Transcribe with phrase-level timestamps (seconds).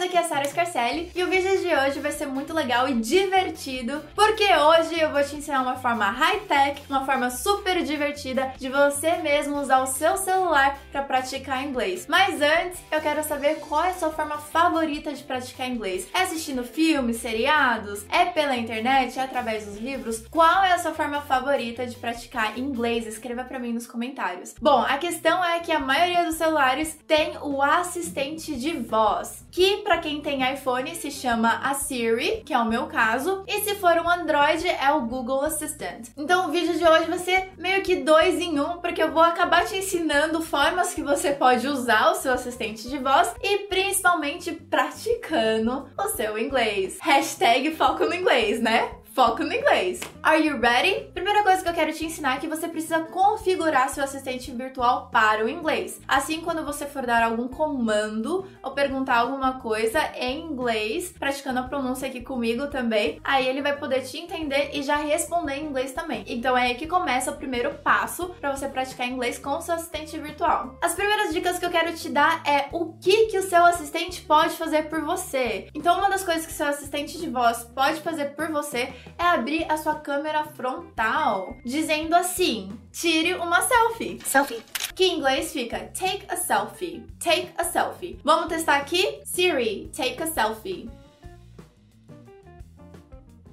[0.00, 2.88] meninas, aqui é a Sarah Scarcelli e o vídeo de hoje vai ser muito legal
[2.88, 8.52] e divertido, porque hoje eu vou te ensinar uma forma high-tech, uma forma super divertida
[8.56, 12.06] de você mesmo usar o seu celular para praticar inglês.
[12.08, 16.08] Mas antes, eu quero saber qual é a sua forma favorita de praticar inglês.
[16.14, 18.04] É assistindo filmes, seriados?
[18.10, 19.18] É pela internet?
[19.18, 20.24] É através dos livros?
[20.30, 23.06] Qual é a sua forma favorita de praticar inglês?
[23.06, 24.54] Escreva para mim nos comentários.
[24.60, 29.78] Bom, a questão é que a maioria dos celulares tem o assistente de voz, que
[29.90, 33.74] para quem tem iPhone se chama a Siri, que é o meu caso, e se
[33.74, 36.10] for um Android é o Google Assistant.
[36.16, 39.20] Então o vídeo de hoje vai ser meio que dois em um, porque eu vou
[39.20, 44.52] acabar te ensinando formas que você pode usar o seu assistente de voz e principalmente
[44.52, 46.96] praticando o seu inglês.
[47.02, 48.92] Hashtag foco no inglês, né?
[49.12, 50.00] Foco no inglês.
[50.22, 51.10] Are you ready?
[51.12, 55.08] Primeira coisa que eu quero te ensinar é que você precisa configurar seu assistente virtual
[55.10, 56.00] para o inglês.
[56.06, 61.64] Assim, quando você for dar algum comando ou perguntar alguma coisa em inglês, praticando a
[61.64, 65.92] pronúncia aqui comigo também, aí ele vai poder te entender e já responder em inglês
[65.92, 66.24] também.
[66.28, 70.16] Então é aí que começa o primeiro passo para você praticar inglês com seu assistente
[70.18, 70.78] virtual.
[70.80, 74.22] As primeiras dicas que eu quero te dar é o que que o seu assistente
[74.22, 75.68] pode fazer por você.
[75.74, 79.70] Então, uma das coisas que seu assistente de voz pode fazer por você é abrir
[79.70, 84.18] a sua câmera frontal, dizendo assim: tire uma selfie.
[84.24, 84.62] Selfie.
[84.94, 87.06] Que em inglês fica take a selfie.
[87.22, 88.18] Take a selfie.
[88.24, 89.20] Vamos testar aqui?
[89.24, 90.90] Siri, take a selfie.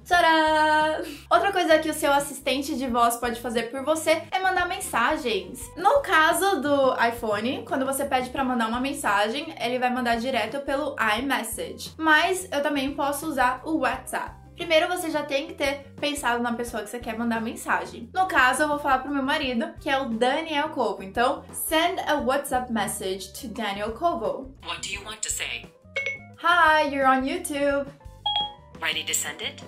[0.08, 1.04] Tcharam!
[1.28, 5.60] Outra coisa que o seu assistente de voz pode fazer por você é mandar mensagens.
[5.76, 10.60] No caso do iPhone, quando você pede para mandar uma mensagem, ele vai mandar direto
[10.60, 11.92] pelo iMessage.
[11.98, 14.37] Mas eu também posso usar o WhatsApp.
[14.58, 18.10] Primeiro você já tem que ter pensado na pessoa que você quer mandar mensagem.
[18.12, 21.00] No caso, eu vou falar pro meu marido, que é o Daniel Covo.
[21.00, 24.52] Então, send a WhatsApp message to Daniel Covo.
[24.66, 25.64] What do you want to say?
[26.42, 27.86] Hi, you're on YouTube.
[28.80, 29.62] Ready to send it?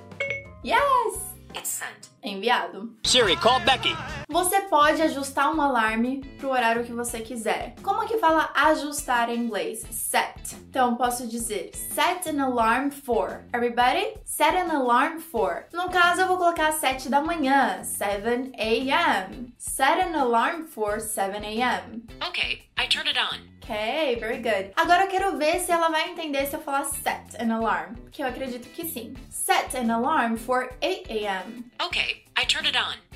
[0.65, 1.37] Yes!
[1.55, 2.11] It's sent.
[2.23, 2.95] Enviado.
[3.03, 3.97] Siri, call Becky.
[4.29, 7.75] Você pode ajustar um alarme pro horário que você quiser.
[7.83, 9.85] Como que fala ajustar em inglês?
[9.91, 10.57] Set.
[10.69, 13.43] Então posso dizer set an alarm for.
[13.53, 14.15] Everybody?
[14.25, 15.67] Set an alarm for.
[15.73, 19.53] No caso, eu vou colocar 7 da manhã, 7 a.m.
[19.59, 22.05] Set an alarm for 7 a.m.
[22.29, 23.51] Okay, I turn it on.
[23.63, 24.73] Ok, very good.
[24.77, 28.23] Agora eu quero ver se ela vai entender se eu falar set an alarm, que
[28.23, 29.15] eu acredito que sim.
[29.29, 31.70] Set an alarm for 8 a.m.
[31.87, 32.25] Okay,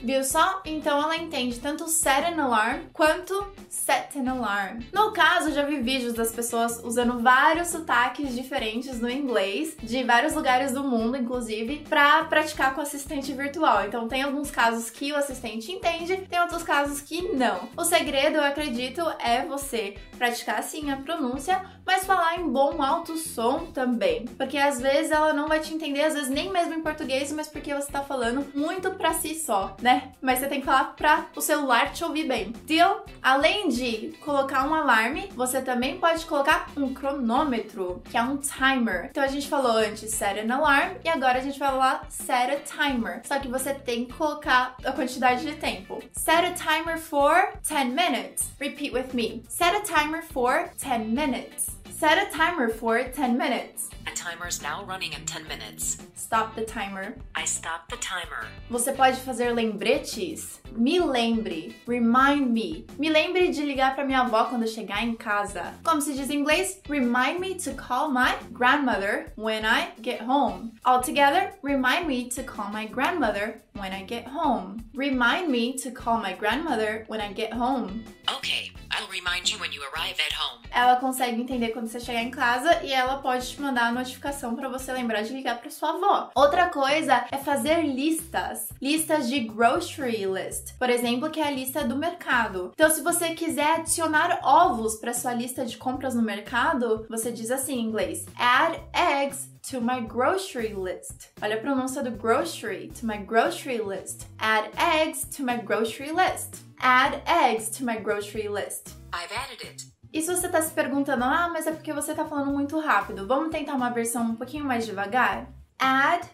[0.05, 0.62] Viu só?
[0.65, 4.81] Então ela entende tanto set an alarm quanto set an alarm.
[4.93, 10.34] No caso, já vi vídeos das pessoas usando vários sotaques diferentes no inglês, de vários
[10.34, 13.87] lugares do mundo, inclusive, para praticar com assistente virtual.
[13.87, 17.69] Então tem alguns casos que o assistente entende, tem outros casos que não.
[17.77, 23.16] O segredo, eu acredito, é você praticar sim a pronúncia, mas falar em bom alto
[23.16, 24.27] som também.
[24.37, 27.49] Porque às vezes ela não vai te entender, às vezes nem mesmo em português, mas
[27.49, 30.12] porque você tá falando muito pra si só, né?
[30.20, 32.52] Mas você tem que falar pra o celular te ouvir bem.
[32.66, 33.06] Deal?
[33.22, 39.06] Além de colocar um alarme, você também pode colocar um cronômetro, que é um timer.
[39.10, 42.50] Então a gente falou antes set an alarm e agora a gente vai falar set
[42.50, 43.22] a timer.
[43.24, 46.02] Só que você tem que colocar a quantidade de tempo.
[46.12, 48.50] Set a timer for 10 minutes.
[48.60, 49.42] Repeat with me.
[49.48, 51.84] Set a timer for 10 minutes.
[52.04, 53.88] Set a timer for 10 minutes.
[54.06, 55.97] A timer is now running at 10 minutes.
[56.15, 57.15] Stop the timer.
[57.34, 58.47] I stop the timer.
[58.70, 60.60] Você pode fazer lembretes?
[60.76, 61.75] Me lembre.
[61.87, 62.84] Remind me.
[62.98, 65.72] Me lembre de ligar para minha avó quando chegar em casa.
[65.82, 66.78] Como se diz em inglês?
[66.91, 70.72] Remind me to call my grandmother when I get home.
[70.84, 74.84] All together, remind me to call my grandmother when I get home.
[74.94, 78.04] Remind me to call my grandmother when I get home.
[78.28, 80.62] Okay, I'll remind you when you arrive at home.
[80.71, 84.56] Ela consegue entender quando você chegar em casa e ela pode te mandar a notificação
[84.56, 86.31] para você lembrar de ligar para sua avó.
[86.34, 91.84] Outra coisa é fazer listas, listas de grocery list, por exemplo, que é a lista
[91.84, 92.72] do mercado.
[92.75, 97.51] Então, se você quiser adicionar ovos para sua lista de compras no mercado, você diz
[97.51, 101.28] assim em inglês: add eggs to my grocery list.
[101.41, 104.27] Olha a pronúncia do grocery, to my grocery list.
[104.39, 106.64] Add eggs to my grocery list.
[106.80, 108.94] Add eggs to my grocery list.
[109.12, 109.84] I've added it.
[110.12, 113.26] E se você tá se perguntando, ah, mas é porque você tá falando muito rápido,
[113.26, 115.48] vamos tentar uma versão um pouquinho mais devagar?
[115.78, 116.28] Add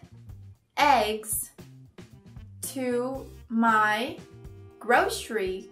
[0.77, 1.51] eggs
[2.73, 4.17] to my
[4.79, 5.69] grocery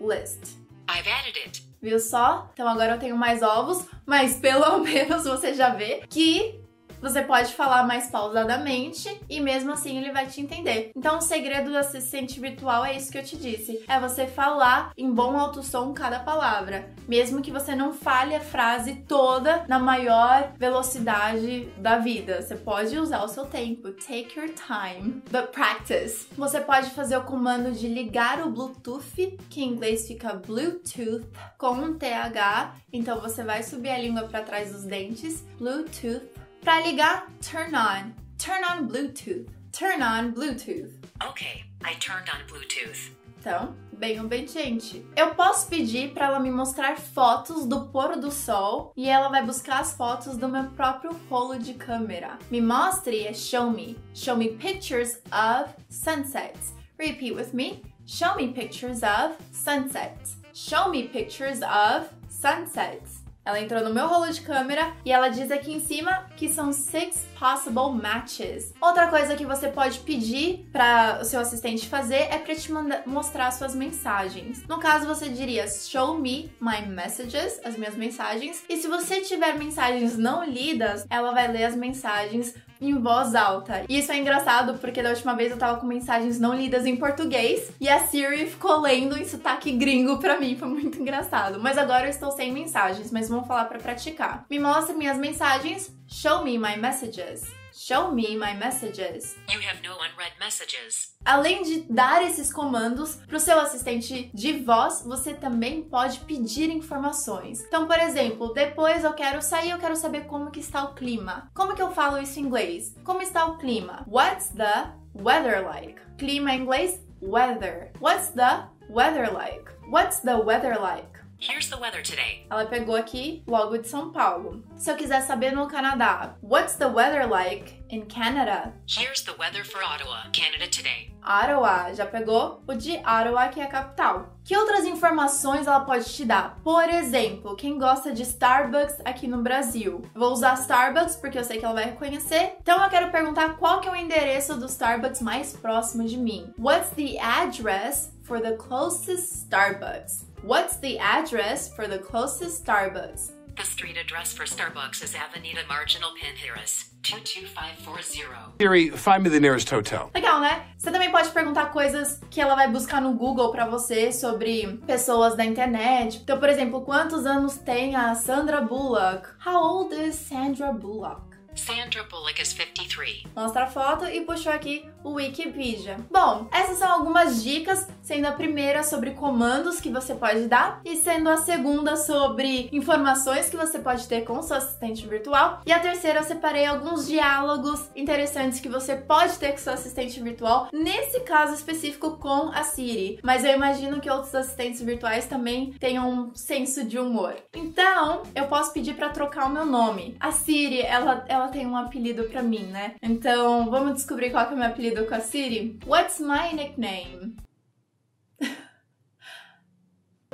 [0.00, 0.56] list.
[0.88, 1.62] I've added it.
[1.80, 2.50] Viu só?
[2.52, 6.57] Então agora eu tenho mais ovos, mas pelo menos você já vê que
[7.00, 10.90] você pode falar mais pausadamente e mesmo assim ele vai te entender.
[10.96, 14.92] Então o segredo do assistente virtual é isso que eu te disse, é você falar
[14.96, 19.78] em bom alto som cada palavra, mesmo que você não fale a frase toda na
[19.78, 22.42] maior velocidade da vida.
[22.42, 26.26] Você pode usar o seu tempo, take your time, but practice.
[26.36, 31.72] Você pode fazer o comando de ligar o Bluetooth, que em inglês fica Bluetooth, com
[31.72, 36.47] um TH, então você vai subir a língua para trás dos dentes, Bluetooth.
[36.62, 40.92] Para ligar, turn on, turn on Bluetooth, turn on Bluetooth.
[41.22, 43.10] Okay, I turned on Bluetooth.
[43.38, 45.06] Então, bem obediente.
[45.16, 49.44] Eu posso pedir para ela me mostrar fotos do pôr do sol e ela vai
[49.44, 52.38] buscar as fotos do meu próprio rolo de câmera.
[52.50, 53.96] Me mostre é show me.
[54.12, 56.74] Show me pictures of sunsets.
[56.98, 57.82] Repeat with me.
[58.06, 60.36] Show me pictures of sunsets.
[60.52, 63.17] Show me pictures of sunsets.
[63.48, 66.70] Ela entrou no meu rolo de câmera e ela diz aqui em cima que são
[66.70, 68.74] six possible matches.
[68.78, 72.70] Outra coisa que você pode pedir para o seu assistente fazer é para te
[73.06, 74.66] mostrar suas mensagens.
[74.68, 78.62] No caso, você diria show me my messages, as minhas mensagens.
[78.68, 83.84] E se você tiver mensagens não lidas, ela vai ler as mensagens em voz alta.
[83.88, 86.96] E isso é engraçado porque da última vez eu tava com mensagens não lidas em
[86.96, 91.60] português e a Siri ficou lendo em sotaque gringo pra mim, foi muito engraçado.
[91.60, 94.44] Mas agora eu estou sem mensagens, mas vamos falar para praticar.
[94.50, 97.57] Me mostre minhas mensagens, show me my messages.
[97.80, 99.36] Show me my messages.
[99.48, 101.14] You have no unread messages.
[101.24, 106.70] Além de dar esses comandos para o seu assistente de voz, você também pode pedir
[106.70, 107.62] informações.
[107.62, 111.52] Então, por exemplo, depois eu quero sair, eu quero saber como que está o clima.
[111.54, 112.96] Como que eu falo isso em inglês?
[113.04, 114.04] Como está o clima?
[114.08, 116.02] What's the weather like?
[116.18, 117.92] Clima em inglês, weather.
[118.00, 119.70] What's the weather like?
[119.88, 121.17] What's the weather like?
[121.40, 122.44] Here's the weather today.
[122.50, 124.60] Ela pegou aqui logo de São Paulo.
[124.76, 128.74] Se eu quiser saber no Canadá, what's the weather like in Canada?
[128.88, 131.14] Here's the weather for Ottawa, Canada today.
[131.22, 134.36] Ottawa, já pegou o de Ottawa, que é a capital.
[134.44, 136.58] Que outras informações ela pode te dar?
[136.64, 140.02] Por exemplo, quem gosta de Starbucks aqui no Brasil.
[140.12, 142.56] Eu vou usar Starbucks porque eu sei que ela vai reconhecer.
[142.60, 146.52] Então eu quero perguntar qual que é o endereço do Starbucks mais próximo de mim.
[146.58, 150.27] What's the address for the closest Starbucks?
[150.42, 153.32] What's the address for the closest Starbucks?
[153.56, 158.54] The street address for Starbucks is Avenida Marginal Pinheiros, 22540.
[158.60, 160.12] Siri, find me the nearest hotel.
[160.14, 160.64] Legal, né?
[160.78, 165.34] Você também pode perguntar coisas que ela vai buscar no Google pra você sobre pessoas
[165.34, 166.20] da internet.
[166.22, 169.28] Então, por exemplo, quantos anos tem a Sandra Bullock?
[169.44, 171.27] How old is Sandra Bullock?
[171.58, 173.24] Sandra Bullock is 53.
[173.34, 175.96] Mostra a foto e puxou aqui o Wikipedia.
[176.10, 180.96] Bom, essas são algumas dicas, sendo a primeira sobre comandos que você pode dar e
[180.96, 185.60] sendo a segunda sobre informações que você pode ter com seu assistente virtual.
[185.66, 190.20] E a terceira eu separei alguns diálogos interessantes que você pode ter com seu assistente
[190.20, 193.18] virtual, nesse caso específico com a Siri.
[193.22, 197.34] Mas eu imagino que outros assistentes virtuais também tenham um senso de humor.
[197.54, 200.16] Então, eu posso pedir para trocar o meu nome.
[200.20, 202.94] A Siri, ela, ela tem um apelido para mim, né?
[203.02, 205.78] Então, vamos descobrir qual que é o meu apelido com a Siri?
[205.86, 207.36] What's my nickname?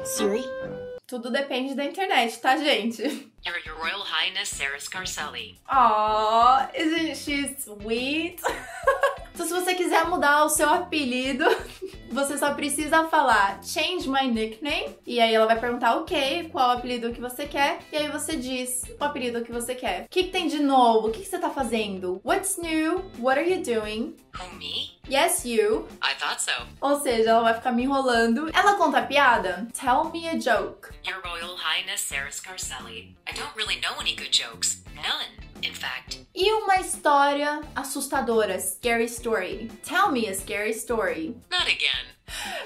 [0.05, 0.45] Siri?
[1.07, 3.03] Tudo depende da internet, tá, gente?
[3.45, 5.59] You're Your Royal Highness Sarah Scarcelli.
[5.67, 8.41] Aw, isn't she sweet?
[9.35, 11.45] então, se você quiser mudar o seu apelido,
[12.09, 14.97] você só precisa falar change my nickname.
[15.05, 17.81] E aí ela vai perguntar, ok, qual o apelido que você quer?
[17.91, 20.05] E aí você diz o apelido que você quer.
[20.05, 21.09] O que, que tem de novo?
[21.09, 22.21] O que, que você tá fazendo?
[22.25, 23.05] What's new?
[23.19, 24.15] What are you doing?
[24.39, 25.01] Who, me?
[25.11, 25.89] Yes, you.
[26.01, 26.53] I thought so.
[26.81, 28.49] Ou seja, ela vai ficar me enrolando.
[28.55, 29.67] Ela conta piada?
[29.79, 30.91] Tell me a joke.
[31.05, 33.17] Your Royal Highness Sarah Scarcelli.
[33.29, 34.83] I don't really know any good jokes.
[34.95, 36.27] None, in fact.
[36.35, 39.71] E uma história assustadora, scary story.
[39.83, 41.37] Tell me a scary story.
[41.51, 42.15] Not again.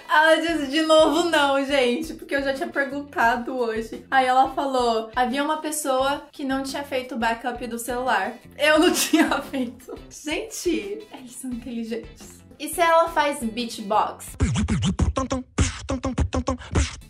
[0.08, 4.06] Ela disse de novo não, gente, porque eu já tinha perguntado hoje.
[4.10, 8.34] Aí ela falou: havia uma pessoa que não tinha feito o backup do celular.
[8.56, 9.98] Eu não tinha feito.
[10.10, 12.38] Gente, eles são inteligentes.
[12.58, 14.36] E se ela faz beatbox?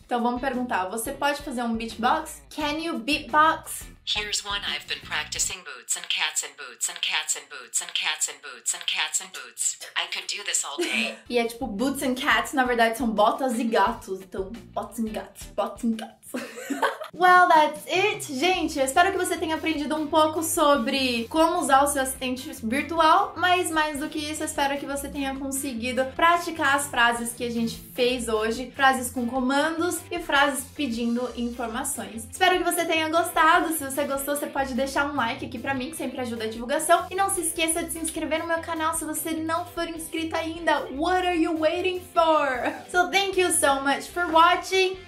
[0.05, 2.43] Então vamos perguntar: você pode fazer um beatbox?
[2.51, 3.87] Can you beatbox?
[4.17, 7.93] Here's one I've been practicing boots and cats and boots and cats and boots and
[7.93, 9.77] cats and boots and cats and boots.
[9.99, 11.15] I could do this all day.
[11.29, 14.23] E é tipo boots and cats, na verdade são botas e gatos.
[14.23, 16.33] Então, bots and gatos, bots and gatos.
[17.15, 18.79] Well, that's it, gente.
[18.79, 23.33] Eu espero que você tenha aprendido um pouco sobre como usar o seu assistente virtual,
[23.35, 27.45] mas mais do que isso, eu espero que você tenha conseguido praticar as frases que
[27.45, 32.29] a gente fez hoje, frases com comandos e frases pedindo informações.
[32.31, 33.73] Espero que você tenha gostado.
[33.73, 36.49] Se você gostou, você pode deixar um like aqui pra mim, que sempre ajuda a
[36.49, 37.07] divulgação.
[37.11, 40.37] E não se esqueça de se inscrever no meu canal se você não for inscrito
[40.37, 40.87] ainda.
[40.93, 42.71] What are you waiting for?
[42.91, 45.08] So thank you so much for watching.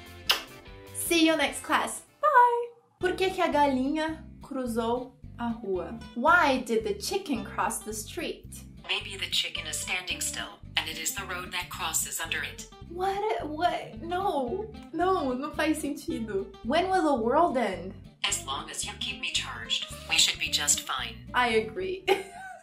[1.11, 2.03] See you next class.
[2.23, 2.67] Bye!
[3.01, 5.99] Por que, que a galinha cruzou a rua?
[6.15, 8.61] Why did the chicken cross the street?
[8.89, 12.69] Maybe the chicken is standing still, and it is the road that crosses under it.
[12.91, 13.45] What?
[13.45, 14.01] What?
[14.01, 16.47] No, no, não faz sentido.
[16.63, 17.93] When will the world end?
[18.23, 21.17] As long as you keep me charged, we should be just fine.
[21.35, 22.05] I agree.